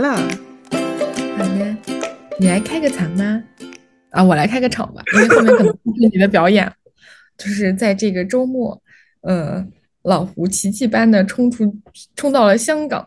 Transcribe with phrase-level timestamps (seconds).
[0.00, 0.16] 了。
[1.36, 1.76] 好的，
[2.38, 3.42] 你来开个场吗？
[4.10, 6.72] 啊，我来开个场吧，因为后面可能是你的表演，
[7.36, 8.80] 就是在这个周末，
[9.20, 9.64] 呃，
[10.02, 11.76] 老胡奇迹般的冲出，
[12.16, 13.06] 冲到了香港，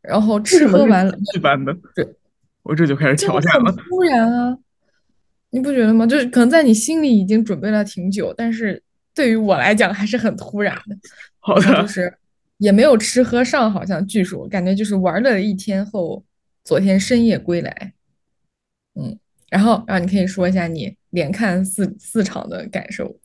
[0.00, 2.06] 然后吃喝玩乐，奇迹般的，对，
[2.62, 3.72] 我这就开始挑战了。
[3.72, 4.56] 突然啊，
[5.50, 6.06] 你不觉得吗？
[6.06, 8.80] 就是可能在你心里已经准备了挺久，但是
[9.14, 10.96] 对于我来讲还是很突然的。
[11.40, 12.14] 好的，就是
[12.58, 16.24] 也没有吃喝上，好像据说感觉就是玩了一天后，
[16.62, 17.94] 昨天深夜归来，
[18.94, 19.18] 嗯。
[19.50, 23.18] 然后，然后你可以说一下你连看四四场的感受。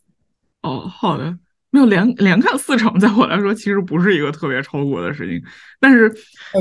[0.61, 1.37] 哦，好的，
[1.69, 5.45] 没有连连看四场，在我来说其实不是一个特别超过的事情。
[5.81, 6.09] 但是，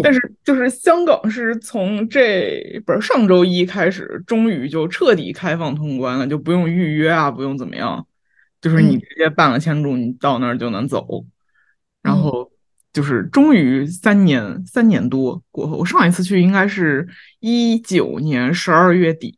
[0.03, 8.05] 但是就是香港是从这不是上周一开始，终于就彻底开放通关了，就不用预约啊，不用怎么样，
[8.61, 11.25] 就是你直接办了签注，你到那儿就能走。
[12.03, 12.51] 然后
[12.93, 17.09] 就是终于三年三年多过后，我上一次去应该是。
[17.45, 19.37] 一九年十二月底，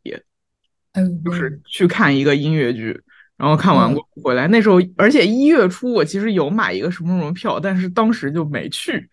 [1.23, 3.01] 就是去看一个音乐剧，
[3.35, 4.47] 然后看完过回来。
[4.47, 9.09] 那时候，而且一月初我其实有买一个什么什么票，但是当时就没去，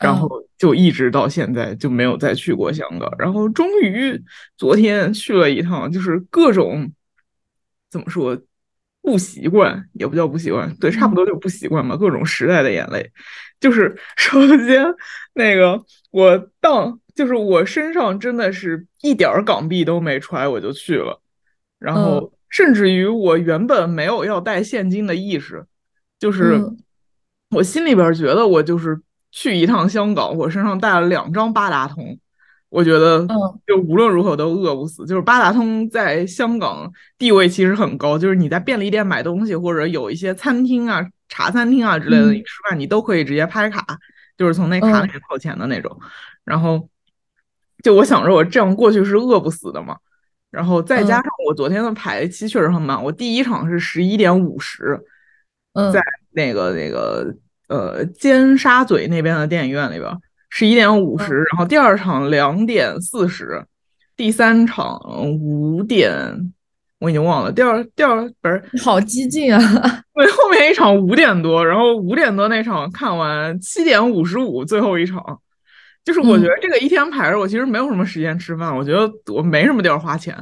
[0.00, 3.12] 然后就一直到现在就没有再去过香港。
[3.18, 4.18] 然后终于
[4.56, 6.90] 昨天去了一趟，就是各种
[7.90, 8.40] 怎么说
[9.12, 11.96] 不习惯，也不叫不习惯，对，差不多就不习惯吧。
[11.96, 13.10] 各种时代的眼泪，
[13.60, 14.84] 就是 首先
[15.34, 16.98] 那个我到。
[17.14, 21.20] 就是我身上真的是一点港币都没揣，我就去了，
[21.78, 25.62] 然后甚至于我原本没有要带现金的意识，
[26.18, 26.58] 就是
[27.50, 28.98] 我心里边觉得我就是
[29.30, 32.18] 去一趟香港，我身上带了两张八达通，
[32.72, 33.26] 我觉得
[33.66, 35.06] 就无论如何都饿不死。
[35.06, 43.84] 就是八达通在香港地位其实很高，就是你在便利店买东西或者有一些餐厅啊、茶餐厅啊之类的，你吃饭你都可以直接拍卡，
[44.38, 46.00] 就是从那卡里面掏钱的那种，
[46.44, 46.88] 然后。
[47.82, 49.96] 就我想着我这样过去是饿不死的嘛，
[50.52, 54.96] 然后再加上我昨天的排期确实很满，我第一场是十一点五十，
[55.92, 56.00] 在
[56.30, 57.34] 那个那个
[57.66, 60.16] 呃尖沙咀那边的电影院里边，
[60.54, 63.64] 十一点五十，然后第二场两点四十，
[64.14, 65.00] 第三场
[65.40, 66.12] 五点，
[66.98, 69.58] 我已经忘了，第二第二不是好激进啊，
[70.12, 75.40] 对，后面一场五点多，然后五点多那场看完七点五十五最后一场。
[76.04, 78.76] 就是我觉得这个一天排着，我其实没有什么时间吃饭。
[78.76, 80.36] 我觉得我没什么地儿花钱，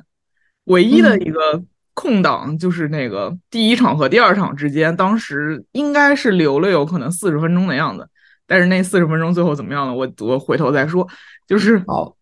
[0.64, 1.62] 唯一的一个
[1.94, 8.08] 空档就是那个第一场和第二场之间，当时应该是留了有可能四十分钟的样子。
[8.50, 9.94] 但是那四十分钟最后怎么样了？
[9.94, 11.06] 我我回头再说。
[11.46, 12.16] 就是好，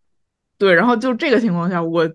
[0.58, 2.06] 对，然后就这个情况下，我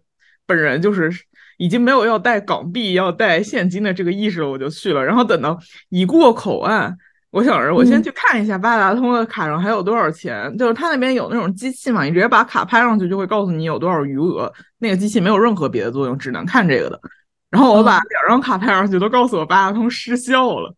[0.45, 1.11] 本人就是
[1.57, 5.03] 已经没有要带港币、要带现金的这个意识了，我就去了。
[5.03, 5.59] 然后等到
[5.89, 6.95] 一过口岸。
[7.31, 10.55] 我想着，我先去看一下八达通的卡上还有多少钱。
[10.55, 14.53] 就是他那边有那种机器嘛，你直接把卡拍上去，就会告诉你有多少余额。
[14.77, 17.01] 那个机器没有任何别的作用，只能看这个的。
[17.49, 20.75] 然后我把两张卡拍上去，都告诉我八达通失效了。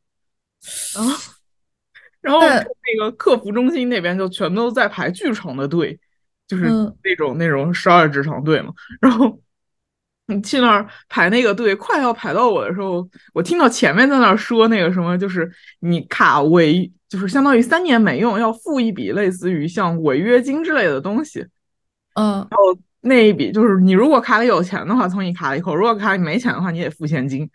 [0.95, 1.13] 然后，
[2.25, 5.97] 然后那个客服中心那边就全都在排巨长的队，
[6.47, 6.65] 就是
[7.03, 8.73] 那种那种十二指肠队嘛。
[8.99, 9.39] 然后。
[10.27, 15.47] 你去那儿排那个队，快要排到我的时候，我听到前面在那儿说那个什么，就是
[15.81, 21.45] 你卡违，就是相当于三年没用，要付一笔类似于像违约金之类的东西。
[22.15, 27.47] 嗯，然后那一笔就是你如果卡里有钱的话，从你卡里扣；如果卡里没钱的话，你得付现金。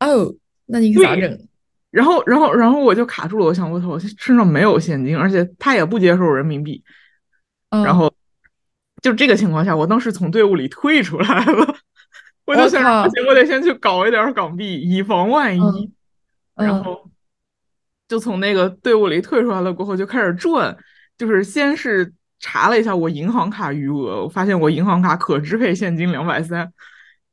[0.00, 0.34] 哦，
[0.66, 1.48] 那你咋整？
[1.94, 3.46] 然后，然后，然后我就卡住了。
[3.46, 6.82] 我想，我操，我身上没有现金，而且他也不接受人民币。
[7.70, 8.12] 然后。
[9.02, 11.76] 就这个情况下，我当时从队伍里退出来了，
[12.46, 15.92] 我就想，不行，我得先去搞一点港币，以防万一。
[16.54, 17.10] 然后
[18.08, 20.74] 就从那个队伍里退出来了，过后就开始转，
[21.18, 26.72] 就是先是查了一下我银行卡余额，我发现我银行卡可支配现金两百三，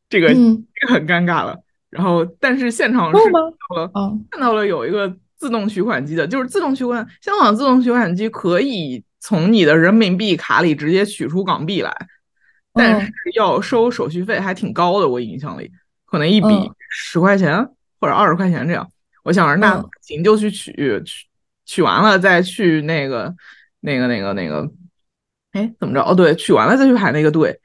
[0.10, 1.58] 这个这个很尴尬了。
[1.92, 3.42] 然后，但是现场是看到
[3.76, 3.92] 了，
[4.32, 9.04] 看到了有一个自动取款机的，就是自动取款，香港自动取款机可以。
[9.24, 11.96] 从你的人民币卡里直接取出港币来，
[12.74, 15.08] 但是要收手续费，还挺高的。
[15.08, 15.72] 我印象里，
[16.08, 16.48] 可能一笔
[16.90, 17.64] 十块钱
[18.00, 18.90] 或者二十块钱这样。
[19.22, 20.74] 我想着那行就去取，
[21.06, 21.28] 取
[21.68, 23.32] 取完了再去那个
[23.82, 24.68] 那个那个那个，
[25.52, 26.02] 哎，怎么着？
[26.02, 27.60] 哦，对，取完了再去排那个队。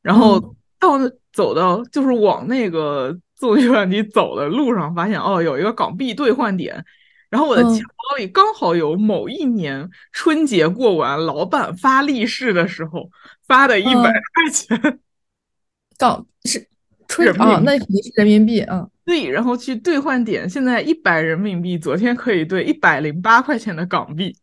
[0.00, 0.98] 然后到
[1.30, 6.84] 走到就是往那个自动取款机走的路上，发现哦，有一个港币兑换点。
[7.28, 13.10] 然后我的钱包里刚好有某一年春节过完，老板发利是的时候
[13.48, 15.00] 发的一百块钱，
[15.98, 16.68] 港是
[17.08, 18.86] 春啊，那肯定是人民币啊。
[19.04, 24.36] 对，然后去兑换点，现在一百人民币，昨天可以兑一百零八块钱的港币。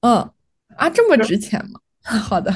[0.00, 0.30] 嗯，
[0.76, 1.78] 啊，这么值钱吗？
[2.02, 2.50] 好的。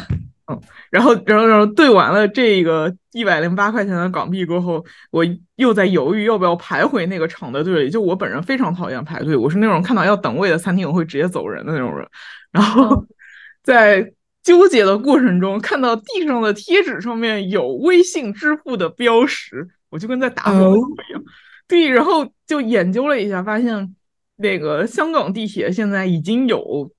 [0.51, 0.59] 嗯，
[0.91, 5.23] 然后，然后，然后兑完了这个一百零八块钱的港币过后，我
[5.57, 7.91] 又在犹豫要不要排回那个场的队里。
[7.91, 12.09] 就我本人非常讨厌排队，我是那种看到要等位的餐厅我会直接走人的那种人。
[12.51, 13.07] 然后
[13.63, 14.11] 在
[14.43, 21.23] 纠结的过程中，看到地上的贴纸上面有微信支付的标识，我就跟在打火一样。
[21.67, 23.95] 对，然后就研究了一下，发现
[24.37, 26.91] 那个香港地铁现在已经有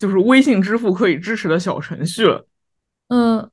[0.00, 2.44] 就是微信支付可以支持的小程序了。
[3.08, 3.50] 嗯，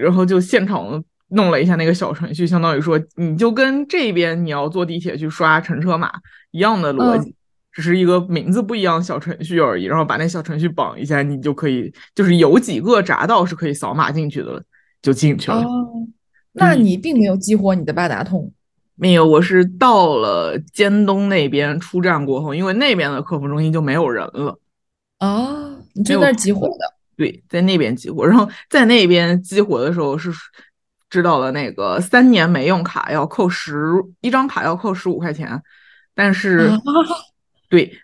[0.00, 6.12] 然后就现场弄了一下那个小程序，相当于说你就跟这边你要坐地铁去刷乘车码
[6.52, 7.34] 一样的逻辑，
[7.72, 9.84] 只是一个名字不一样小程序而已。
[9.84, 14.62] 然后把那小程序绑一下，你就可以就是有几个闸道是可以扫码进去的，
[15.02, 15.58] 就进去了。
[15.62, 16.06] 哦，
[16.52, 18.52] 那你并没有激活你的八达通？
[18.96, 24.56] 没有，我是到了尖东那边出站过后，因为那边的客服中心就没有人了。
[25.18, 26.93] 哦，你在那儿激活的？
[27.16, 30.32] 对，在那边激活，然后在那边激活的时候是
[31.08, 35.62] 知道了那个三年没用卡要扣十一张卡要扣十五块钱，
[36.12, 36.68] 但是
[37.68, 37.96] 对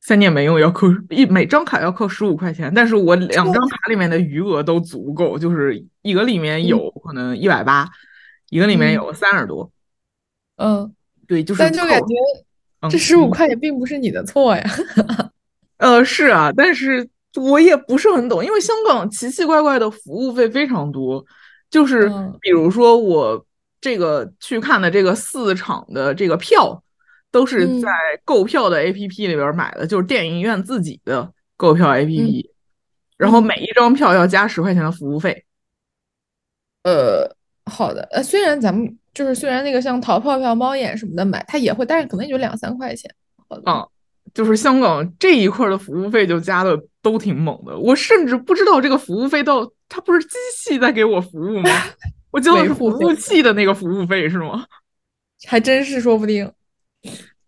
[0.00, 7.88] 三年没用要扣一每张卡要扣十五块钱，但是我两张卡里面的余额都足够，就是一个里面有可能一百八，
[8.50, 9.72] 一个里面有三十多，
[10.56, 10.94] 嗯，
[11.26, 14.64] 对，就是但就感觉这十五块也并不是你的错呀，
[15.78, 17.08] 呃，是啊，但是。
[17.36, 21.24] 我也不是很懂，因为香港奇奇怪怪的服务费非常多，
[21.70, 22.10] 就是
[22.40, 23.46] 比如说我
[23.80, 26.82] 这个去看的这个四场的这个票，
[27.30, 27.88] 都是在
[28.24, 32.50] 购票的 APP 里边买的，就是电影院自己的购票 APP，
[33.16, 35.44] 然后每一张票要加十块钱的服务费。
[36.82, 37.36] 呃，
[37.66, 43.14] 好的，呃，虽然咱们就是虽然那个像淘票票、猫眼什么的买，它也会，但是可能也就两三块钱。
[43.48, 43.88] 好的。
[44.32, 51.70] 就是香港这一块的服务费就加的都挺猛的，我甚至不知道这个服务费到它不是机器在给我服务吗？
[52.30, 54.64] 我交的是服务器的那个服务费是吗？
[55.46, 56.50] 还真是说不定。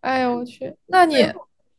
[0.00, 1.22] 哎呦我去，那你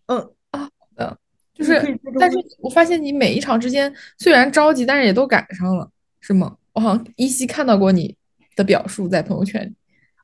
[0.06, 1.18] 嗯啊的，
[1.54, 5.90] 就是，但是我发现你每一场之间虽然着急，但是也都赶上了，
[6.22, 6.56] 是吗？
[6.72, 8.16] 我好像依稀看到过你
[8.56, 9.74] 的表述在朋友圈里。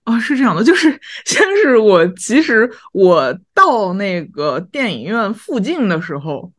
[0.09, 0.89] 啊，是这样的，就是
[1.23, 6.51] 先是我，其实我到那个电影院附近的时候，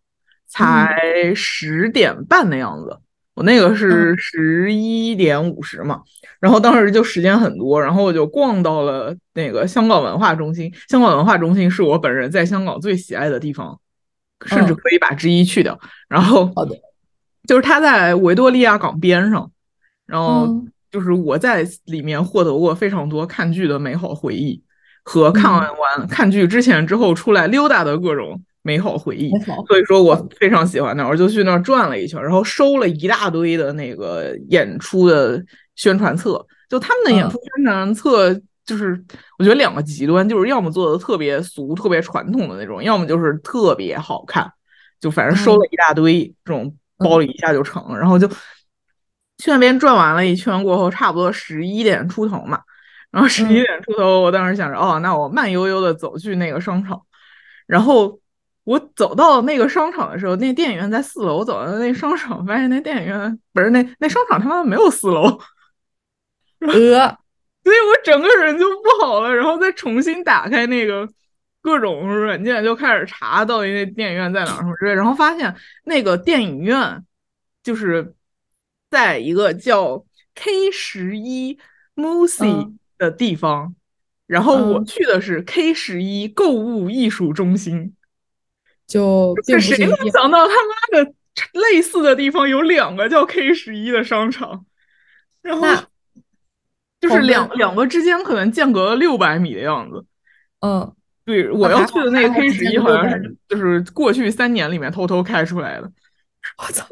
[0.46, 2.96] 才十点半的样子。
[3.34, 6.02] 我那个是十一点五十嘛，
[6.38, 10.72] 然后当时就时间很多，然后我就逛到了那个香港文化中心。
[10.88, 13.80] 香港文化中心是我本人在香港最喜爱的地方，
[14.46, 15.78] 甚至可以把之一去掉。
[16.08, 16.76] 然后，好的，
[17.48, 19.50] 就是它在维多利亚港边上，
[20.06, 20.64] 然后。
[20.90, 24.60] 就是我在里面获得过非常多看剧的美好回忆，
[25.04, 29.30] 和看完完看剧之前之后出来溜达的各种美好回忆。
[29.68, 35.40] 所以说我非常喜欢那儿，我就去那儿转了一圈，然后收了一大堆的那个演出的
[35.76, 36.44] 宣传册。
[36.68, 38.32] 就他们的演出宣传册，
[38.66, 39.00] 就是
[39.38, 44.50] 我觉得两个极端，就是要么做的特别俗、特别传统的那种，要么就是特别好看。
[45.00, 48.28] 就反正收了一大堆，这种包里一下就成，然后就。
[49.40, 52.60] 去那边转完了一圈过后，差不多十一点出头嘛。
[53.10, 57.00] 然后十一点出头，我当时想着，哦，那我慢悠悠的走去那个商场。
[57.66, 58.20] 然后
[58.62, 61.38] 我走到那个商场的时候，那电影院在四楼。
[61.38, 65.22] 我走到那商场，发现那电影院不是那那商场他妈没有四楼。
[66.60, 66.70] 呃，
[67.64, 69.34] 所以我整个人就不好了。
[69.34, 71.08] 然后再重新打开那个
[71.62, 74.94] 各种软件，就开始查到底那电影院在哪儿什么之类。
[74.94, 77.04] 然后发现那个电影院
[77.64, 78.14] 就是。
[78.90, 80.04] 在一个叫
[80.34, 81.58] K 十一
[81.94, 83.74] Musi 的地方，
[84.26, 87.94] 然后我去的是 K 十一购物艺术中心。
[88.86, 91.14] 就谁能想到他妈的
[91.52, 94.66] 类似的地方有两个叫 K 十一的商场？
[95.42, 95.66] 然后
[97.00, 100.04] 就是两两个之间可能间隔了六百米的样子。
[100.58, 100.92] 嗯，
[101.24, 105.90] 对，我要去的那个 K 十一好像是就是过去三年里面偷偷开出来的。
[106.58, 106.86] 我 操！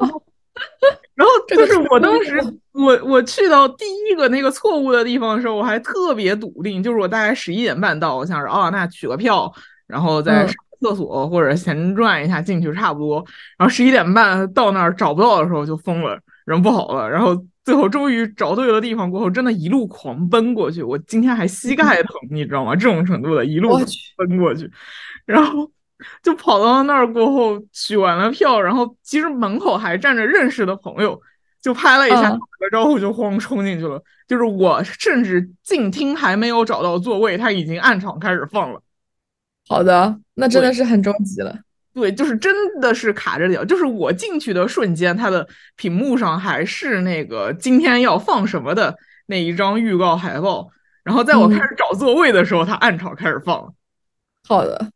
[1.19, 9.53] 然后就是我当时， 我我去到第一个那个错误的地方的时候，我还特别笃定，就是我大概十一点半到，我想着哦，那取个票，
[9.85, 13.17] 然后再上厕所或者闲转一下进去差不多。
[13.57, 17.09] 然后十一点半到那儿找不到的时候就疯了，人不好了。
[17.09, 17.35] 然后
[17.65, 20.81] 最后终于找对了地方过后，真的一路狂奔过去。
[20.81, 22.73] 我今天还膝盖疼，你知道吗？
[22.77, 23.77] 这种程度的一路
[24.15, 24.71] 奔过去，
[25.25, 25.69] 然后。
[26.21, 31.19] 就跑到那儿过后取完了票，然后其实门口还站着认识的朋友，
[31.61, 34.01] 就拍了一下打个招呼就慌冲进去了。
[34.27, 38.81] 就是我甚至进厅还没有找到座位，他已经暗场开始放了。
[39.67, 41.57] 好的，那真的是很着急了。
[41.91, 50.69] 对，就是真的是卡着点，就是我进去的瞬间，它的屏幕上还是那个今天要放什么的那一张预告海报，
[51.03, 53.73] 然后在我开始找座位的时候，它暗场开始放。
[54.47, 54.91] 好的，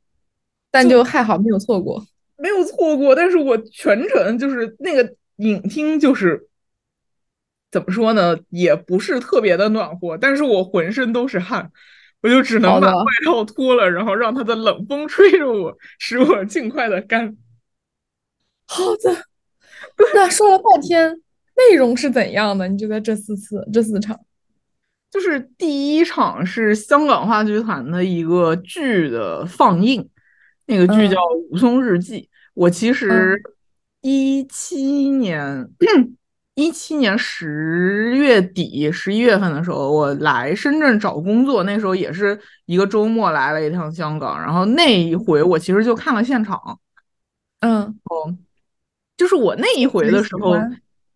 [0.73, 2.03] 但就还好没有错过，
[2.35, 3.13] 没有错过。
[3.15, 6.47] 但是我全程就是那个影厅，就是
[7.69, 11.71] 怎么说呢，也不是特别的暖和，但是我浑身都是汗。
[12.23, 17.37] 我就只能把外套脱了，然后让它的冷风吹着我，使我尽快的干。
[18.65, 19.25] 好的，
[20.15, 21.21] 那说了半天，
[21.57, 22.67] 内容是怎样的？
[22.67, 24.17] 你觉得这四次这四场，
[25.11, 30.09] 就是第一场是香港话剧团的一个剧的放映，
[30.65, 31.17] 那个剧叫
[31.49, 32.21] 《武松日记》。
[32.53, 33.41] 我其实
[34.01, 35.69] 一七年。
[36.55, 46.79] 一七年十月底、十一月份的时候，我来深圳找工作，那时候也是一个周末来了一趟香港，然后那一回我其实就看了现场，
[47.61, 48.37] 嗯，哦，
[49.17, 50.51] 就是我那一回的时候，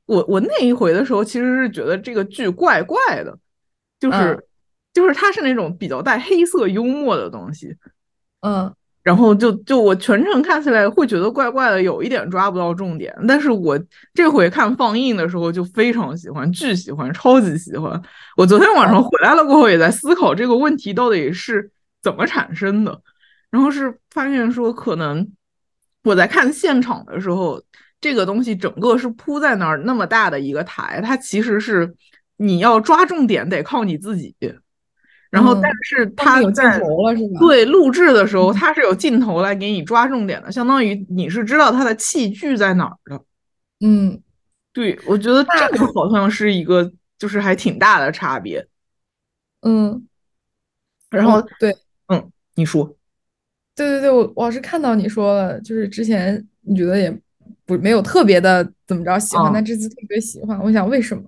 [0.08, 3.38] 我我那一回的时候其实是觉得这个剧怪怪的，
[4.00, 4.44] 就是
[4.92, 7.75] 就是它是那种比较带黑色幽默的东西，
[8.42, 8.74] 嗯。
[9.08, 13.16] 然后就就我全程看起来会觉得怪怪的，有一点抓不到重点。
[13.26, 13.80] 但是我
[14.14, 18.02] 这回看放映的时候就非常喜欢，巨喜欢，超级喜欢。
[18.36, 21.72] 我昨天晚上回来了过后，也在思考这个问题到底是
[22.04, 23.02] 怎么产生的。
[23.50, 25.26] 然后是发现说，可能
[26.04, 27.64] 我在看现场的时候，
[28.02, 31.96] 这个东西整个是铺在那儿那么大的一个台，它其实是
[32.36, 34.36] 你要抓重点得靠你自己。
[35.30, 36.80] 然后，但是他在
[37.40, 43.22] 对录制的时候，他是有镜头来给你抓重点的，相当于你是知道他的器具在哪儿的。
[43.82, 44.22] 嗯，
[44.72, 48.66] 对，我觉得这个好像是一个，就是还挺大的差别。
[49.62, 50.08] 嗯，
[51.10, 51.76] 然后对，
[52.08, 52.96] 嗯，你说，
[53.76, 57.16] 对对对，我我是看到你说了，就是之前你觉得也
[57.66, 61.24] 不没有特别的怎么着喜欢，但这次特别喜欢，我想为什么？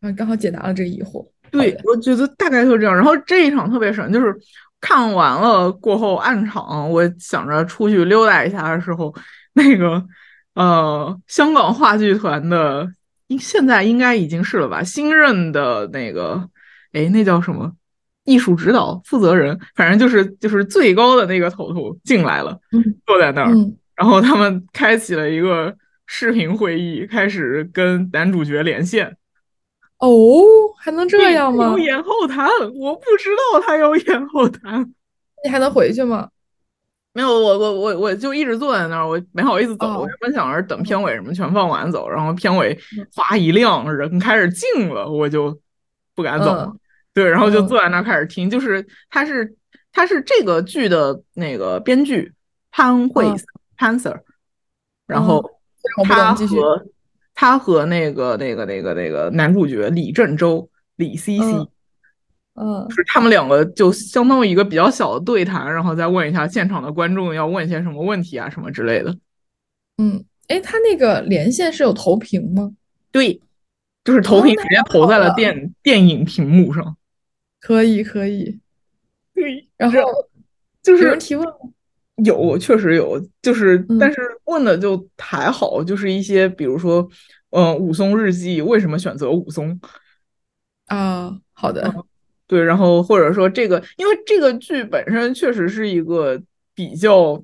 [0.00, 1.26] 啊，刚好解答了这个疑惑。
[1.50, 2.94] 对，我觉得大概就是这样。
[2.94, 4.34] 然后这一场特别神，就是
[4.80, 9.14] 看完了过后暗场，我想着出去溜达一下的时候，
[9.52, 10.04] 那个
[10.54, 12.88] 呃，香港话剧团的，
[13.38, 14.82] 现在应该已经是了吧？
[14.82, 16.48] 新任的那个，
[16.92, 17.72] 哎，那叫什么？
[18.24, 22.56] 艺术指导负责人，反正就是就是最高的那个头头进来了，
[23.06, 23.52] 坐在那儿，
[23.96, 25.74] 然后他们开启了一个
[26.06, 29.16] 视频会议，开始跟男主角连线。
[30.00, 30.42] 哦，
[30.78, 31.66] 还能这样吗？
[31.66, 34.82] 有演后谈，我不知道他有演后谈。
[35.44, 36.28] 你还能回去吗？
[37.12, 40.00] 没有，我我我我就一直坐在那儿，我没好意思走。
[40.00, 42.78] 我原本想着等片尾什么全放完走，然后片尾
[43.14, 45.58] 哗一亮，人开始静了，我就
[46.14, 46.72] 不敢走。
[47.12, 48.48] 对，然后就坐在那儿开始听。
[48.48, 49.54] 就是他是
[49.92, 52.32] 他是这个剧的那个编剧
[52.70, 53.26] 潘慧
[53.76, 54.20] Panther，
[55.06, 55.44] 然后
[56.04, 56.86] 他和。
[57.40, 61.42] 他和那个、那个、那个、那个男主角李振洲、李 C C，
[62.52, 69.16] 嗯，是他们两个就相当于一个比较小的对谈，然后再问一下现场的观众要问一些什么问题啊，什么之类的。
[69.96, 72.72] 嗯，哎，他那个连线是有投屏吗？
[73.10, 73.40] 对，
[74.04, 76.94] 就是投屏直接投在了电电影屏幕上。
[77.58, 78.60] 可以，可以。
[79.32, 79.98] 对，然后
[80.82, 81.54] 就是有人提问吗？
[82.24, 87.08] 有，确实有，就是，但是问的就还好，就是一些，比如说，
[87.50, 89.80] 嗯，武松日记为什么选择武松
[90.86, 91.36] 啊？
[91.52, 91.92] 好的，
[92.46, 96.40] 对，然后或者说这个，因为这个剧本身确实是一个
[96.74, 97.42] 比较，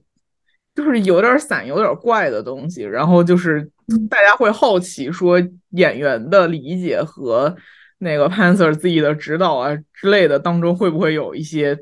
[0.74, 3.70] 就是有点散、有点怪的东西，然后就是
[4.08, 5.40] 大家会好奇说
[5.70, 7.54] 演员的理解和
[7.98, 11.78] 那个 Panther 自己的指导啊之类的当中会不会有一些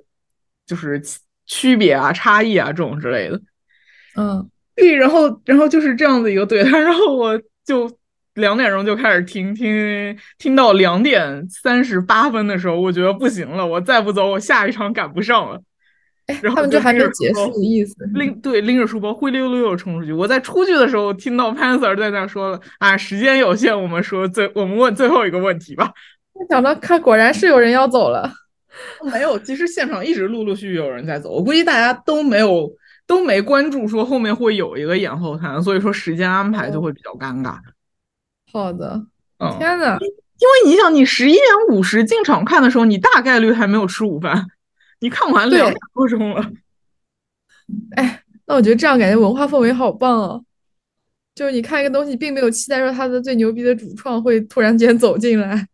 [0.66, 1.02] 就是。
[1.46, 3.40] 区别啊，差异啊，这种之类的，
[4.16, 7.90] 嗯，对，然后，然后就是这样的一个对谈，然后我就
[8.34, 15.60] 两点钟就开始听，听，听到两点三十八分的时候，我觉得不行了，我再不走，我下一场赶不上了。
[16.26, 20.10] 哎，他们就还没结束的意思，拎对拎着书包灰溜溜又冲出去。
[20.10, 25.92] 我在出去的时候听到 Panther 在那说了啊，时间有限，我们说最我们问最后一个问题吧。
[26.32, 28.32] 没想到，看果然是有人要走了。
[29.12, 32.71] 没有，其实现场一直陆陆续续有人在走，我估计大家都没有
[33.07, 37.57] 都没关注说后面会有一个演后谈，所以说时间安排就会比较尴尬。
[38.52, 39.07] 好的，
[39.38, 44.47] 嗯，天呐，因为你想，你十一点五十进场看的时候，你大概率还没有吃午饭，
[45.00, 46.50] 你看完两点多钟了。
[47.97, 50.40] 哎，那我觉得这样感觉文化氛围好棒啊！
[51.35, 55.66] 就是你看一个东西，并没有期待说他的最牛逼的主创会突然间走进来，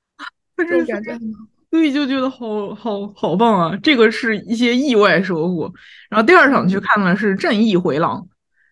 [0.56, 1.44] 这种感觉很好。
[1.72, 3.78] 所以就觉得好好好棒啊！
[3.82, 5.72] 这个是一些意外收获。
[6.10, 8.20] 然后第二场去看的是《正义回廊》，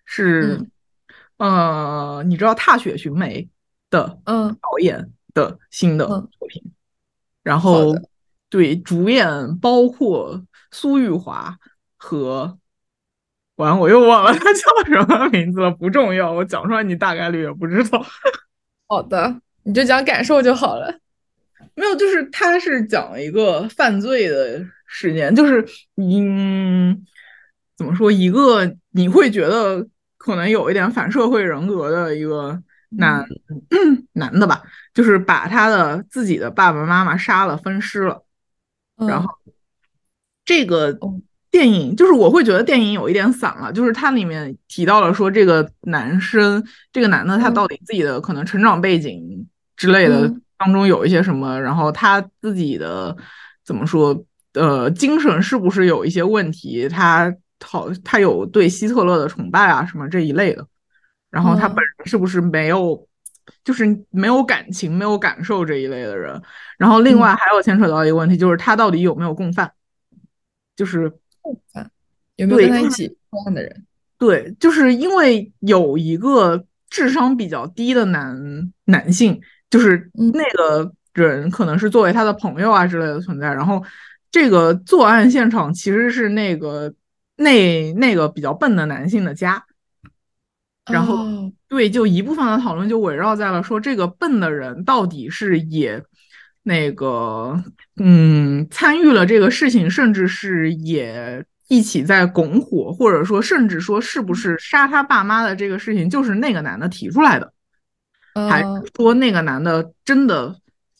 [0.04, 0.60] 是
[1.38, 3.40] 呃，你知道《踏雪寻梅》
[3.88, 6.62] 的嗯导演的新的嗯作品，
[7.42, 7.96] 然后
[8.50, 11.56] 对主演包括苏玉华
[11.96, 12.58] 和。
[13.56, 18.04] 完，我又忘了他叫什么名字了，不重要，我讲出来你大概率也不知道。
[18.88, 21.00] 好的，你就讲感受就好了。
[21.74, 25.64] 没有，就是他是讲一个犯罪的事件，就是
[25.96, 27.04] 嗯，
[27.76, 29.86] 怎么说，一个你会觉得
[30.18, 33.26] 可能有一点反社会人格的一个男、
[34.14, 34.62] 男的吧，
[34.92, 38.24] 就是把他的自己的爸爸妈妈杀了分尸了，
[38.96, 39.28] 然嗯后
[40.44, 41.20] 这个哦。
[41.52, 47.54] 电影就是我会觉得电影有一点散了，就是它里面提到了说这个男生，这个男的他嗯。
[47.54, 53.16] 到底自己的可能成长背景之类的嗯当中有一些什么，然后他自己的
[53.64, 56.86] 怎么说，呃，精神是不是有一些问题？
[56.88, 60.66] 他好，他有对希特勒的崇拜啊什么这一类的，
[61.30, 63.08] 然后他嗯本人是不是没有，
[63.64, 66.40] 就是没有感情、没有感受这一类的人？
[66.76, 69.72] 然后另外嗯还有牵扯到一个问题，就是他到底有没有共犯？
[70.76, 71.90] 就是共犯
[72.36, 73.86] 有没有跟他一起作案的人？
[74.18, 79.40] 对，就是因为有一个智商比较低的男男性，
[79.70, 80.30] 就是嗯。
[80.32, 83.82] 那个人可能是作为他的朋友啊之类的存在，然后
[84.30, 86.92] 这个作案现场其实是那个
[87.36, 89.64] 那那个比较笨的男性的家，
[90.90, 91.52] 然后哦。
[91.68, 96.02] 对，就一部分的讨论就围绕在了说这个笨的人到底是也
[96.64, 97.62] 那个
[97.96, 107.52] 嗯参与了这个事情，甚至是也一起在拱火，或者说甚至说是不是杀他爸妈的这个事情就是那个男的提出来的，
[108.34, 108.64] 还
[108.96, 110.54] 说那个男的真的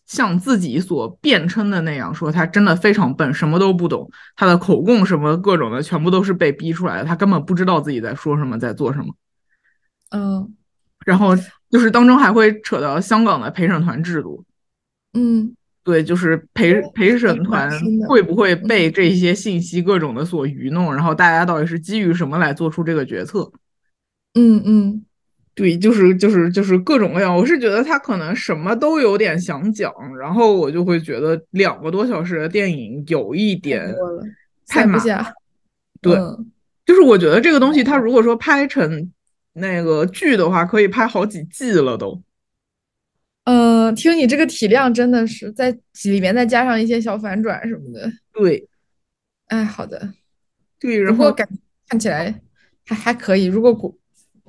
[0.06, 9.14] 像自己所辩称的那样，说他真的非常笨，什么都不懂，他的口供什么各种的全部都是被逼出来的，他根本不知道自己在说什么，在做什么。
[10.10, 10.54] 嗯
[11.06, 11.34] 然后
[11.70, 14.44] 就是当中还会扯到香港的陪审团制度，
[15.14, 17.70] 嗯对，就是陪陪审团
[18.06, 23.50] 会不会被这些信息各种的所愚弄，然后大家到底是基于什么来做出这个决策？
[24.34, 25.04] 嗯嗯
[25.60, 33.94] 对，就是就是就是各种各样，我是觉得他可能什么都有点想讲，然后我就会觉得两个多小时的电影有一点，
[34.66, 35.34] 太满塞不下。
[36.00, 36.50] 对嗯
[36.86, 39.12] 就是我觉得这个东西，它如果说拍成
[39.52, 42.22] 那个剧的话，可以拍好几季了都。
[43.44, 45.70] 呃，听你这个体量，真的是在
[46.04, 48.10] 里面再加上一些小反转什么的。
[48.32, 48.66] 对
[49.48, 50.14] 哎，好的。
[50.78, 51.46] 对，然后感
[51.86, 52.34] 看起来
[52.86, 53.44] 还还可以。
[53.44, 53.94] 如果国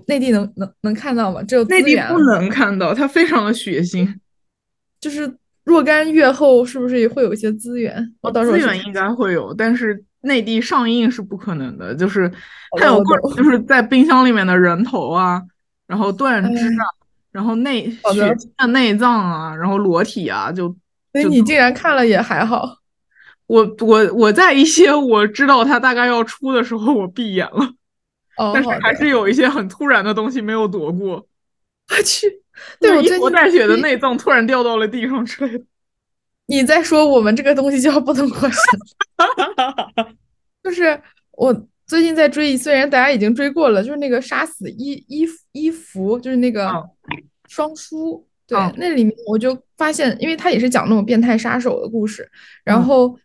[0.07, 1.41] 内地能能能看到吗？
[1.43, 4.07] 只有内地不能看到，它非常的血腥。
[4.99, 5.31] 就是
[5.63, 8.13] 若干月后是不是也会有一些资源？
[8.21, 12.31] 我到时候资源应该会有，但是内地上映是不可能的，就是
[12.77, 15.41] 它有各种就是在冰箱里面的人头啊，
[15.87, 20.75] 然后断肢啊，哎然后内血腥的内脏啊，然后裸体啊，就就
[21.13, 22.77] 所以你竟然看了也还好。
[23.47, 27.71] 我我我在一些我知道它大概要出的时候，我闭眼了，
[28.37, 28.69] 哦，但是。
[28.81, 31.27] 还是有一些很突然的东西没有躲过，
[31.89, 32.27] 我去，
[32.79, 35.63] 对我一近带血的内脏突然掉到了地上之类的。
[36.47, 38.61] 你在说我们这个东西叫不能过审，
[40.63, 46.89] 就是我最近在追，虽然大家已经追过了，就是那个杀死伊伊伊芙，就是那个嗯
[47.47, 52.29] 双叔，对，嗯那里面我就发现，因为它也是讲那种变态杀手的故事，
[52.63, 53.17] 然嗯后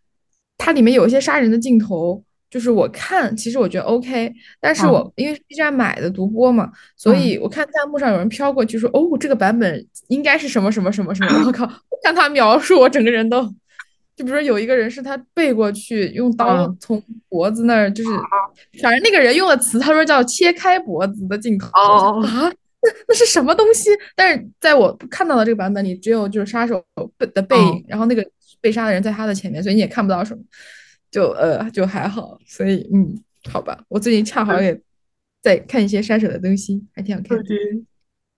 [0.57, 2.23] 它里面有一些杀人的镜头。
[2.49, 7.21] 就是我看，其实我觉得 OK，但是我、因为是 B 站买的独播嘛，所嗯。
[7.21, 13.41] 以我看弹幕上有人飘过去说，哦，这个版本应该是什么什么什么什么， 我靠，我看他描述，我整个人都，
[14.15, 18.09] 就比如说有一个人是他背过去用刀嗯从脖子那儿，就是，
[18.81, 21.67] 反正那个人用的词，他说叫切开脖子的镜头。
[21.73, 22.23] 哦。
[22.25, 22.47] 啊，
[22.81, 23.89] 那那是什么东西？
[24.15, 26.81] 但是在我看到的这个版本里，只有就是杀手
[27.17, 28.25] 背的背影，哦然后那个
[28.61, 30.41] 被杀的人在他的前面，所以你也看不到什么，
[31.09, 33.15] 就呃就还好，所以嗯，
[33.49, 34.79] 好吧，我最近恰好也
[35.41, 37.43] 在看一些杀手的东西，还挺好看的。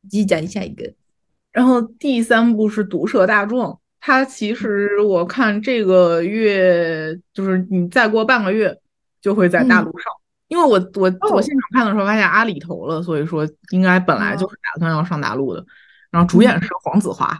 [0.09, 0.93] 继续讲下一个，
[1.51, 8.79] 然后第三部是《毒舌大壮》，它其实我看这个月就是你再过半个月
[9.19, 10.11] 就会在大陆上，
[10.47, 15.65] 因为我我我哦现场看的时候发现阿里投了，所以说应该本来就是打算要上大陆的。
[16.11, 17.37] 然后主演是黄子华，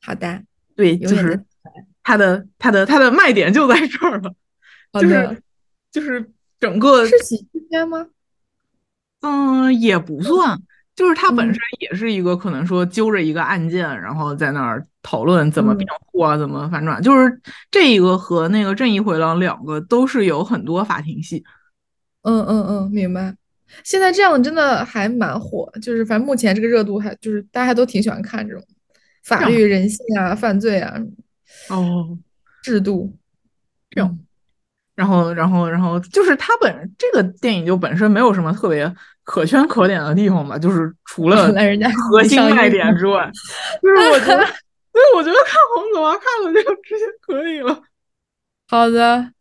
[0.00, 0.40] 好的，
[0.76, 1.44] 对，就是
[2.04, 4.32] 他的他的他的卖点就在这儿了，
[4.92, 5.42] 就是
[5.90, 8.06] 就是整个是喜剧片吗？
[9.20, 10.60] 嗯，也不算，
[10.94, 21.44] 就是它本嗯身也是一个可能说揪着一个案件，然后在那儿讨论怎么嗯辩护啊，怎么反转，就是这一个和那个正义回廊两个都是有很多法庭戏。
[22.22, 23.36] 嗯嗯嗯，明白。
[23.84, 28.62] 现在这样的真的还蛮火，就是反正目前这个热度还就是大家还都挺喜欢看这种
[29.24, 31.00] 法律、人性啊、犯罪啊，
[31.70, 32.18] 哦，
[32.62, 33.16] 制度
[33.88, 34.18] 这样。
[35.02, 41.48] 然后，然后，然后就是它本这个电影就本身没有什么特别可圈可点的地方吧，就是除了
[42.08, 43.28] 核心卖点之外，
[43.82, 47.82] 就是我觉得，所以我觉得看黄子华看了就直接可以了。
[48.68, 49.32] 好的，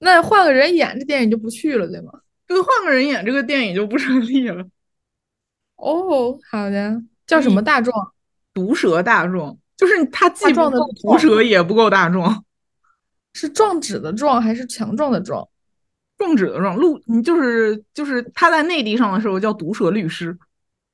[0.00, 2.10] 那换个人演这电影就不去了，对吗？
[2.48, 4.64] 这个换个人演这个电影就不成立了。
[5.76, 7.94] 哦，好的，叫什么大壮？
[8.52, 12.42] 毒蛇大壮，就是他既不够毒蛇，也不够大壮。
[13.36, 15.46] 是壮纸的壮还是强壮的壮？
[16.16, 20.34] 壮纸的壮，陆，你就是就是他在内地上的时候叫毒舌律师。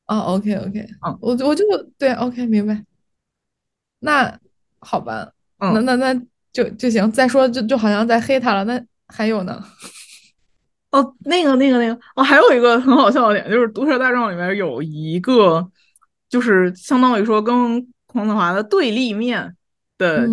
[0.08, 1.64] 哦，OK OK，嗯，我我就
[1.96, 2.84] 对，OK 明白。
[4.00, 4.36] 那
[4.80, 6.12] 好吧，那那那
[6.52, 7.08] 就就行。
[7.12, 8.64] 再说就就好像在黑他了。
[8.64, 9.64] 那还有呢？
[10.90, 15.70] 哦，那个那个那个哦，还有一个很好笑的点，就是《毒舌大壮》里面有一个，
[16.28, 19.54] 就是相当于说跟黄子华的对立面
[19.96, 20.28] 的。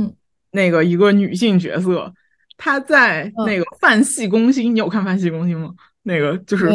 [0.52, 2.14] 那个一个女性角色，
[2.58, 5.74] 她在那个《范系攻心》，你有看《范系攻心》吗？
[6.04, 6.70] 那个就是，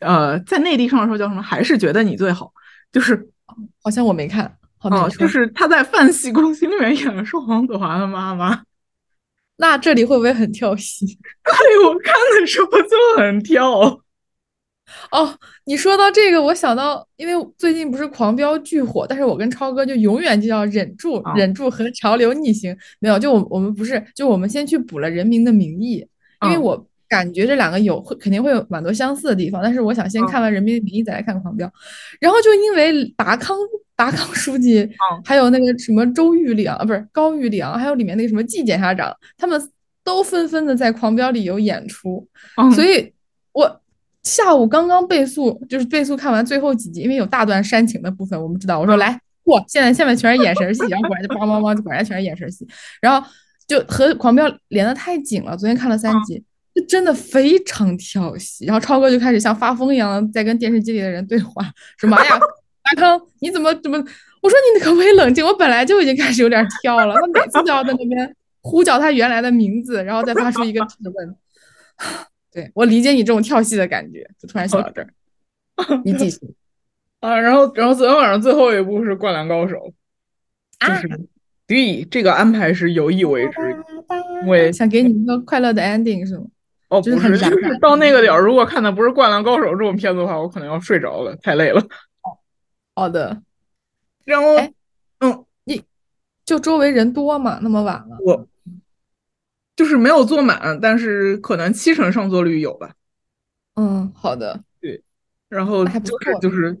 [0.00, 1.40] 呃，在内地上的时候叫什么？
[1.42, 2.52] 还是觉得你最好？
[2.92, 3.28] 就是
[3.82, 4.56] 好像我没看。
[4.82, 8.62] 哦，就是她在《范系攻心》里面演的是黄子华的妈妈。
[9.56, 11.06] 那这里会不会很跳戏？
[11.44, 14.00] 对，我看的时候就很跳。
[15.12, 22.76] 哦，你说到这个，我想到，因为最近不是狂飙巨火，但是我跟超哥就永远就要忍住，忍住和潮流逆行。
[22.98, 26.06] 没有，就我我们不是，就我们先去补了《人民的名义》，
[26.46, 31.70] 因为我感觉这两个有会肯定会有蛮多相似的地方，但是我想先看完《人民的名义》再来看狂飙。
[32.20, 33.56] 然后就因为达康
[33.96, 34.88] 达康书记，
[35.24, 39.60] 还有那个什么周玉良啊，不是高玉良，还有里面那个什么季检察长，他们
[40.04, 42.26] 都纷纷的在狂飙里有演出，
[42.74, 43.10] 所以我。
[44.22, 48.78] 下午刚刚倍速，就是倍速看完最后几集，因为有大段煽情的部分，我们知道。
[48.78, 52.66] 我说来过，现在下面全是眼神戏，然后果然就梆梆梆，果然全是眼神戏，
[53.00, 53.26] 然后
[53.66, 55.56] 就和狂飙连的太紧了。
[55.56, 56.42] 昨天看了三集，
[56.74, 58.66] 就真的非常跳戏。
[58.66, 61.64] 然后超哥就开始像发疯一样的在跟电视机里的人对话，
[61.96, 63.98] 说妈呀，达康你怎么怎么？
[64.42, 65.44] 我说你可不可以冷静？
[65.44, 71.36] 我本来就已经开始有点跳了，他每次都要在那边呼叫他原来的名字，然后再发出一个质问。
[72.52, 75.08] 对我理解你这种跳戏的感觉，就突然想到这儿，
[76.04, 76.38] 你继 续
[77.20, 77.38] 啊。
[77.38, 79.76] 然后，然后昨天晚上最后一部是《灌篮高手》，
[80.88, 81.20] 就是
[81.66, 83.60] 对这个安排是有意为之，
[84.46, 86.44] 我也想给你一个快乐的 ending，是吗？
[86.88, 91.80] 哦，不是，就是到那个点儿，如果看的不是《灌篮高手》这种片子的话，我可能要睡着了，太累了。
[92.96, 93.40] 好的。
[94.24, 94.56] 然后，
[95.20, 95.80] 嗯，你
[96.44, 97.60] 就周围人多嘛？
[97.62, 98.46] 那么晚了，我。
[99.80, 102.92] 就是没有坐满，但是可能七成上座率有吧。
[103.76, 104.62] 嗯，好的。
[104.78, 105.02] 对，
[105.48, 106.70] 然后就是就是《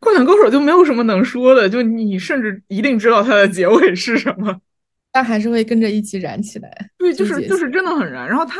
[0.00, 4.60] 灌篮高手》就没有什么能说的，就你甚至一定知道它的结尾是什么，
[5.12, 6.90] 但还是会跟着一起燃起来。
[6.98, 8.28] 对，就是就是真的很燃。
[8.28, 8.58] 然后它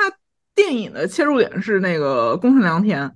[0.55, 3.11] 电影的切入点是那个宫城良田。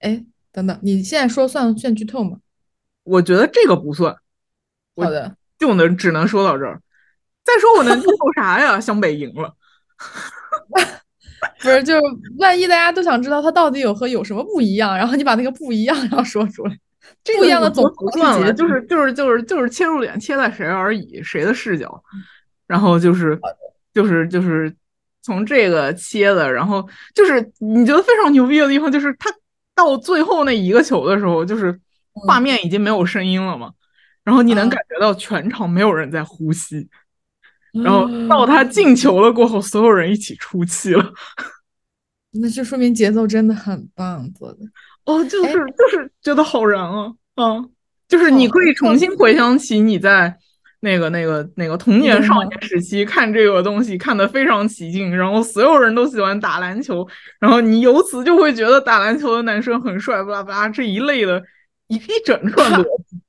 [0.00, 2.38] 哎，等等，你现在说算算剧透吗？
[3.04, 4.16] 我觉得这个不算。
[4.96, 6.82] 好的，就能只能说到这儿。
[7.46, 8.80] 再说我能接受啥呀？
[8.80, 9.54] 湘北赢了，
[11.62, 12.00] 不是，就是
[12.38, 16.76] 万一大家都想知道他到底有和有什么不一样，然后你把那个不一样 然后说出来，
[17.38, 22.02] 不一样的总不算了，就是就是就是就是切入点切在谁而已，谁的视角，
[22.66, 23.38] 然后就是
[23.94, 24.74] 就是就是
[25.22, 29.30] 从这个切的，然后就是你觉得非常牛逼的地方，就是他
[29.74, 31.78] 到最后那一个球的时候，就是
[32.26, 33.70] 画面已经没有声音了嘛，
[34.24, 36.88] 然后你能感觉到全场没有人在呼吸。
[37.82, 41.12] 然后到他进球了过后，所有人一起出气了，
[42.40, 44.58] 那就说明节奏真的很棒做的
[45.04, 47.70] 哦，就是就是觉得好燃啊，嗯，
[48.08, 50.36] 就是你可以重新回想起你在
[50.80, 57.06] 那个那个那个童年少年时期看这个东西看得非常起劲，然后所有人都喜欢打篮球，
[57.40, 61.42] 然后你由此就会觉得打篮球的男生很帅，巴拉巴拉这一类的
[61.88, 63.20] 一一整串逻辑。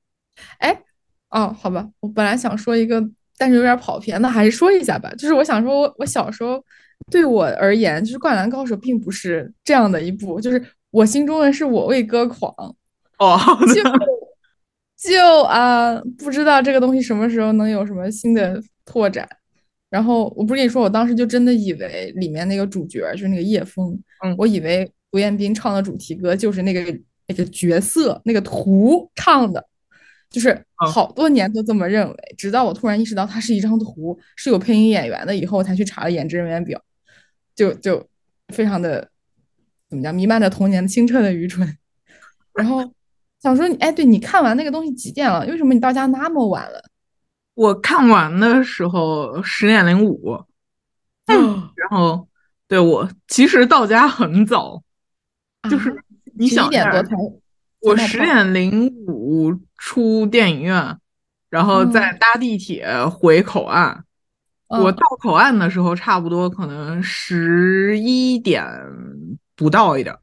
[0.58, 0.82] 哎，
[1.30, 3.08] 哦，好吧，我本来想说一个。
[3.38, 5.10] 但是有点跑偏，那还是说一下吧。
[5.16, 6.62] 就是我想说，我我小时候
[7.10, 12.52] 对我而言，就是《灌篮高手》并不是这样的一部，就是我心中的是我为歌狂
[13.18, 13.38] 哦，
[13.74, 13.82] 就
[15.10, 19.28] 就啊，不知道这个东西什么时候能有什么新的拓展。
[19.90, 26.80] 然后我不是跟你说，我当时就真的以为里面那个主角就是那个叶枫，嗯，我以为胡彦斌唱的主题歌就是那个
[27.26, 29.64] 那个角色那个图唱的。
[30.30, 36.80] 就是好多年都这么认为，直到我突然意识到它是一张图，是有配音演员的，以后我才去查了演职人员表，
[37.54, 38.06] 就就
[38.48, 39.08] 非常的
[39.88, 41.76] 怎么讲，弥漫着童年清澈的愚蠢。
[42.52, 42.92] 然后
[43.40, 45.46] 想说你，哎，对你看完那个东西几点了？
[45.46, 46.82] 为什么你到家那么晚了？
[47.54, 50.36] 我看完的时候十点零五，
[51.26, 52.28] 然后
[52.68, 54.82] 对我其实到家很早，
[55.70, 55.92] 就是
[56.36, 57.16] 你想一点多才，
[57.80, 60.98] 我十点零五出电影院，
[61.48, 64.04] 然后再搭地铁回口岸。
[64.66, 68.66] 我到口岸的时候，差不多可能十一点
[69.56, 70.14] 不到一点。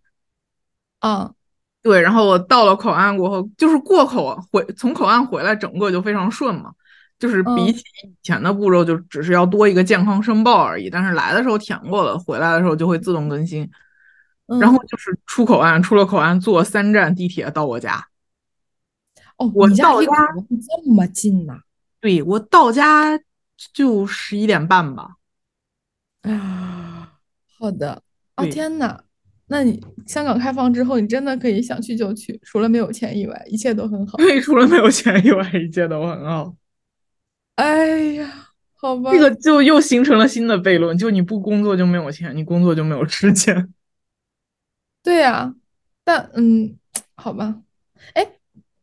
[1.00, 1.34] 嗯，
[1.82, 2.02] 对。
[2.02, 6.72] 然后我到了口岸过后，就是过口回从口岸回来，整个就非常顺嘛。
[7.18, 10.90] 就是比起以前的步骤，就只是要多一个健康申报而已。
[10.90, 13.68] 但是来的时候填过了，回来的时候就会自动更新。
[14.48, 18.08] 然后就是出口岸，出了口岸坐三站地铁到我家。
[19.38, 20.12] 哦，我到家
[20.84, 21.60] 这么近呐？
[22.00, 23.20] 对，我到家。
[23.74, 25.12] 就十一点半吧。
[26.24, 27.14] 啊，
[27.58, 28.02] 好的。
[28.36, 29.00] 哦天呐，
[29.48, 34.18] 那你香港开放之后，你真的可以想去就去，除了没有钱以外，一切都很好。
[34.18, 36.54] 对，除了没有钱以外，一切都很好。
[37.56, 38.30] 哎呀，
[38.76, 39.10] 好吧。
[39.14, 43.74] 这个就又形成了新的悖论：就你不工作就没有钱，你工作就没有时间。
[45.06, 45.54] 对呀，
[46.04, 46.80] 但嗯，
[47.14, 47.62] 好吧。
[48.16, 48.28] 哎，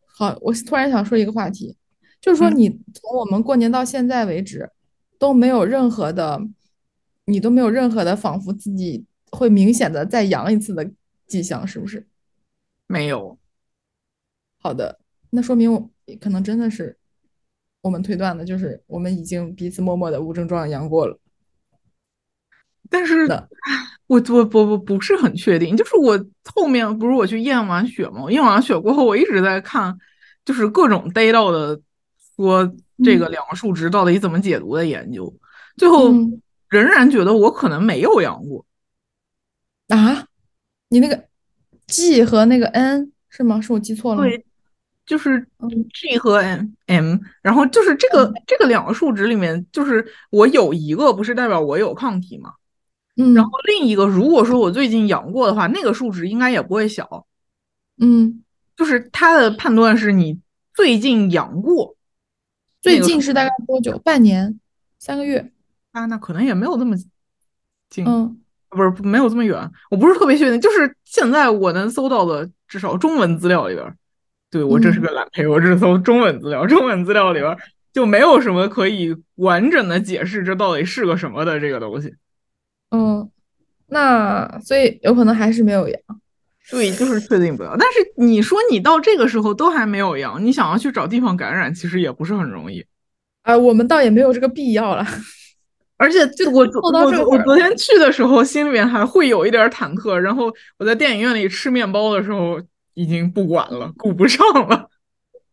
[0.07, 1.77] 好，我突然想说一个话题。
[2.21, 4.71] 就是说，你从我们过年到现在为止，
[5.19, 6.41] 都没有任何的，
[7.25, 10.89] 你都没有任何的仿佛自己会明显的再阳一次的
[11.27, 12.07] 迹象，是不是？
[12.87, 13.37] 没有。
[14.61, 16.97] 好的，那说明我可能真的是
[17.81, 21.19] 我们推断的，就是我们已经彼此默默的无症状阳过了。
[22.89, 23.27] 但是，
[24.13, 26.19] 我我不不不是很确定，就是我
[26.55, 28.31] 后面不是我去验完血吗？
[28.31, 29.97] 验完血过后，我一直在看，
[30.45, 31.81] 就是各种逮到的。
[32.35, 35.33] 说这个两个数值到底怎么解读的研究，
[35.77, 36.11] 最后
[36.69, 38.65] 仍然觉得我可能没有阳过
[39.89, 40.27] 啊？
[40.89, 41.25] 你那个
[41.87, 43.61] G 和那个 N 是吗？
[43.61, 44.23] 是我记错了？
[44.23, 44.45] 对，
[45.05, 45.47] 就是
[45.93, 52.55] G 和 M M，然后就是这个这个两个数值里面，就是我有一个不是代表我有抗体嘛？
[53.17, 57.27] 嗯，然后另一个如果说我最近养过的话，那个数值应该也不会小。
[58.01, 58.43] 嗯，
[58.77, 60.41] 就是他的判断是你
[60.75, 61.95] 最近养过。
[62.81, 63.97] 最近是大概多久？
[63.99, 64.59] 半年、
[64.99, 65.53] 三个月？
[65.93, 66.97] 啊，那可能也没有那么
[67.91, 69.71] 近，嗯，不是没有这么远。
[69.91, 73.95] 我不是特别确定，就是现在我能搜到的至少中文资料里边，
[74.51, 77.57] 对我这是个懒胚，我只搜中文资料，中文资料里边
[77.93, 82.15] 就没有什么可以完整的解释这到底是个什么的这个东西。
[82.93, 83.29] 嗯，
[83.89, 86.01] 那所以有可能还是没有阳。
[86.71, 87.75] 对，就是确定不了。
[87.79, 92.85] 但是你说你到这个时候都还没有阳，你想要去找地方感染，其实也不是很容易。
[93.43, 95.05] 啊，我们倒也没有这个必要了。
[95.99, 100.15] 而且就我我我昨天去的时候，心里面还会有一点忐忑。
[100.15, 102.61] 然后我在电影院里吃面包的时候，
[102.95, 104.89] 已经不管了，顾不上了。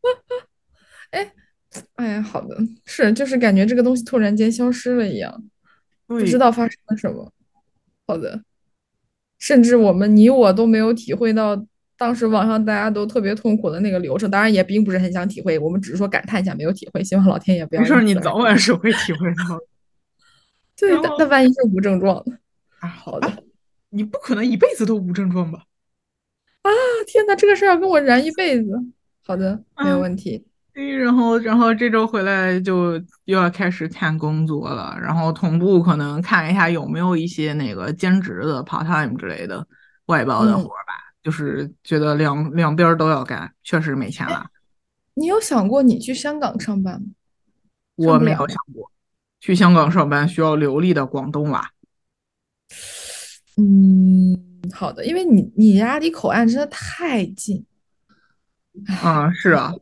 [1.11, 1.31] 哎，
[1.95, 5.43] 哎呀，好的，是就是感觉这个东西突然间消失了一样，
[6.09, 7.31] 不知道发生了什么。
[8.05, 8.43] 好的。
[9.37, 11.65] 甚至我们你我都没有体会到
[11.97, 17.81] 当时网上大家都特别痛苦的那个流程，当然也并不是很想体会，我们只是说感叹一下没有体会，希望老天爷不要。
[17.81, 19.57] 没事，你早晚是会体会到。
[20.77, 22.21] 对，但但万一是无症状
[22.79, 22.87] 啊？
[22.89, 23.43] 好的，
[23.89, 25.63] 你不可能一辈子都无症状吧？
[26.63, 26.71] 啊，
[27.07, 28.71] 天哪，这个事儿要跟我燃一辈子。
[29.23, 30.45] 好的，没有问题。
[30.73, 32.93] 然后，然后这周回来就
[33.25, 39.67] 又要开始看工作了，然后同步可能看一下有没有一些那个兼职的 part time 之类的
[40.05, 41.09] 外包的活吧。
[41.21, 44.47] 就是觉得两两边都要干，确实没钱了。
[45.15, 47.07] 你有想过你去香港上班吗？
[47.95, 48.89] 我没有想过，
[49.41, 51.71] 去香港上班需要流利的广东话。
[53.57, 57.65] 嗯，好的，因为你你家离口岸真的太近。
[59.03, 59.73] 啊，是啊。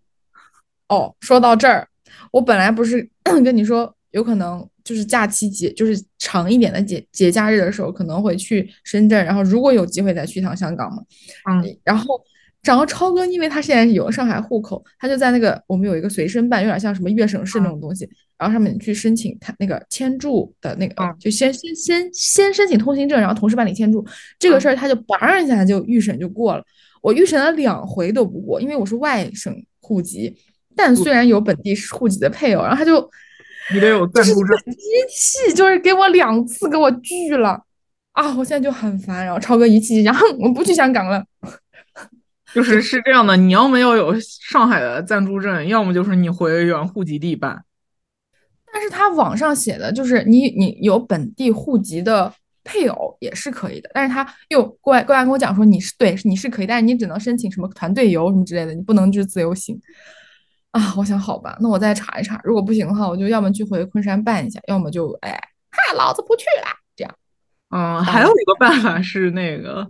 [0.90, 1.88] 哦，说到这儿，
[2.32, 3.08] 我本来不是
[3.44, 11.04] 跟你说，有可能就是假期节，就是长一点的节节假日的时候，可能会去深圳，然后如果有机会再去一趟香港嘛。
[11.50, 12.20] 嗯，然后，
[12.64, 24.06] 然后超哥，因为他现在是有上海户口，他就在那个我们有一个随身办，有点像什么粤省事那种东西，然后上面去申请他那个签注的那个，就先先先先申请通行证，然后同时办理签注，
[24.40, 26.64] 这个事儿他就叭一下就预审就过了。
[27.02, 30.36] 我预审了两回都不过，因为我是外省户籍。
[30.78, 33.10] 但虽然有本地户籍的配偶，然后他就
[33.74, 37.62] 你得有暂住证，一气就是给我两次给我拒了
[38.14, 38.34] 啊！
[38.38, 39.26] 我现在就很烦。
[39.26, 41.22] 然后超哥一气，然后我不去香港了。
[42.54, 47.62] 就是是这样的，你要么要有上海的暂住证，要么就是你回原户籍地办。
[48.72, 52.32] 但是他网上写的就是你你有本地户籍的
[52.64, 59.80] 配偶也是可以的，但是他又过来过来跟我讲说你是对，你是可以，但是你只能申请什么团队游什么之类的，你不能就是自由行
[60.78, 60.94] 啊。
[60.98, 65.32] 我想好吧，那我再查一查，如果不行的话，我就要么去回昆山办一下，要么就哎，
[65.72, 66.68] 哈，老子不去了。
[66.96, 67.16] 这样，
[67.70, 69.88] 嗯，还有一个办法是那个，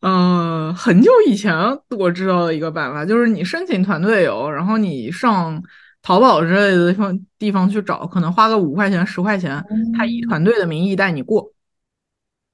[0.00, 1.54] 嗯，很久以前
[1.98, 5.62] 我知道的一个办法，就是你申请团队游，然后你上
[6.02, 9.62] 淘宝之类的地方地方去找，可能花个五块钱十块钱，
[9.96, 11.52] 他以团队的名义带你过。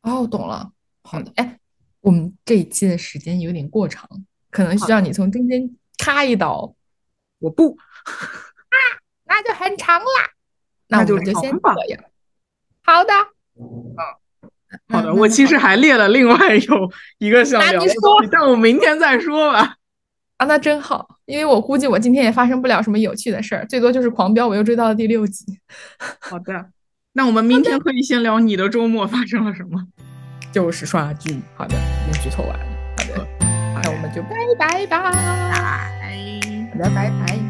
[0.02, 0.70] 哦，懂了。
[1.02, 1.58] 好的，哎，
[2.00, 4.08] 我们这一期的时间有点过长，
[4.50, 6.75] 可能需要你从中间插一刀。
[7.38, 8.76] 我不，啊，
[9.26, 10.06] 那就很长啦。
[10.88, 12.04] 那我们就先这样。
[12.82, 13.12] 好的。
[13.58, 13.94] 嗯，
[14.88, 15.12] 好的。
[15.12, 17.88] 我其实还列了另外有一个想聊的，
[18.30, 19.76] 但我明天再说吧。
[20.36, 25.44] 啊，那真好，因为我估计我今天也发生不了什么有趣的事儿，最多就是狂飙，我又追到了第六集。
[26.20, 26.70] 好的。
[27.14, 29.82] 那我们明天可以先聊你的周末发生了什么，
[30.52, 31.40] 就是刷剧。
[31.56, 32.66] 好的，已经剧透完了。
[32.98, 33.26] 好的，
[33.82, 35.95] 那我们就拜拜吧。
[36.78, 37.45] 拜，好的，拜拜。